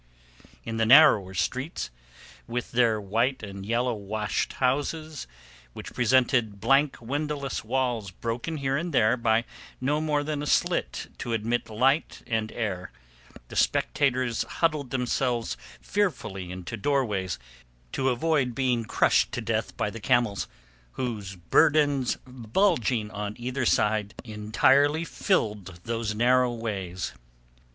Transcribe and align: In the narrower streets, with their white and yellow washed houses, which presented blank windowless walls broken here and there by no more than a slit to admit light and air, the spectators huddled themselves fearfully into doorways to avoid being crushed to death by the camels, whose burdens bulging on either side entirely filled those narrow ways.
In 0.63 0.77
the 0.77 0.85
narrower 0.87 1.35
streets, 1.35 1.91
with 2.47 2.71
their 2.71 2.99
white 2.99 3.43
and 3.43 3.63
yellow 3.63 3.93
washed 3.93 4.53
houses, 4.53 5.27
which 5.73 5.93
presented 5.93 6.59
blank 6.59 6.99
windowless 6.99 7.63
walls 7.63 8.09
broken 8.09 8.57
here 8.57 8.75
and 8.75 8.95
there 8.95 9.15
by 9.15 9.45
no 9.79 10.01
more 10.01 10.23
than 10.23 10.41
a 10.41 10.47
slit 10.47 11.13
to 11.19 11.33
admit 11.33 11.69
light 11.69 12.23
and 12.25 12.51
air, 12.53 12.91
the 13.49 13.55
spectators 13.55 14.41
huddled 14.41 14.89
themselves 14.89 15.55
fearfully 15.79 16.49
into 16.51 16.75
doorways 16.75 17.37
to 17.91 18.09
avoid 18.09 18.55
being 18.55 18.85
crushed 18.85 19.31
to 19.33 19.39
death 19.41 19.77
by 19.77 19.91
the 19.91 20.01
camels, 20.01 20.47
whose 20.93 21.35
burdens 21.35 22.15
bulging 22.25 23.11
on 23.11 23.35
either 23.37 23.67
side 23.67 24.15
entirely 24.23 25.05
filled 25.05 25.79
those 25.83 26.15
narrow 26.15 26.51
ways. 26.51 27.13